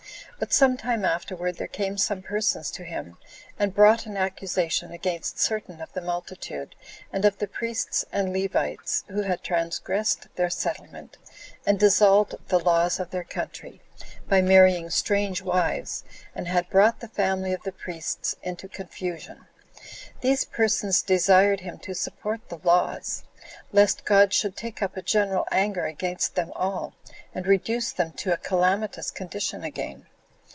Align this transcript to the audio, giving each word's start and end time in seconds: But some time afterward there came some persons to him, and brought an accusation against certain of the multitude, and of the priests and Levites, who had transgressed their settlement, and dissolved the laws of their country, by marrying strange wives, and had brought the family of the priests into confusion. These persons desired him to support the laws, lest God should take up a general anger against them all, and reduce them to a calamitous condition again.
But 0.39 0.51
some 0.51 0.75
time 0.75 1.05
afterward 1.05 1.57
there 1.57 1.67
came 1.67 1.99
some 1.99 2.23
persons 2.23 2.71
to 2.71 2.83
him, 2.83 3.19
and 3.59 3.75
brought 3.75 4.07
an 4.07 4.17
accusation 4.17 4.91
against 4.91 5.37
certain 5.37 5.79
of 5.79 5.93
the 5.93 6.01
multitude, 6.01 6.73
and 7.13 7.25
of 7.25 7.37
the 7.37 7.45
priests 7.47 8.05
and 8.11 8.33
Levites, 8.33 9.03
who 9.07 9.21
had 9.21 9.43
transgressed 9.43 10.25
their 10.37 10.49
settlement, 10.49 11.17
and 11.63 11.77
dissolved 11.79 12.33
the 12.47 12.57
laws 12.57 12.99
of 12.99 13.11
their 13.11 13.23
country, 13.23 13.83
by 14.27 14.41
marrying 14.41 14.89
strange 14.89 15.43
wives, 15.43 16.03
and 16.33 16.47
had 16.47 16.71
brought 16.71 17.01
the 17.01 17.07
family 17.07 17.53
of 17.53 17.61
the 17.61 17.71
priests 17.71 18.35
into 18.41 18.67
confusion. 18.67 19.45
These 20.21 20.45
persons 20.45 21.03
desired 21.03 21.59
him 21.59 21.77
to 21.83 21.93
support 21.93 22.49
the 22.49 22.57
laws, 22.63 23.25
lest 23.71 24.05
God 24.05 24.33
should 24.33 24.55
take 24.57 24.81
up 24.81 24.97
a 24.97 25.03
general 25.03 25.45
anger 25.51 25.85
against 25.85 26.33
them 26.33 26.51
all, 26.55 26.95
and 27.35 27.45
reduce 27.45 27.91
them 27.91 28.11
to 28.13 28.33
a 28.33 28.37
calamitous 28.37 29.11
condition 29.11 29.63
again. 29.63 30.07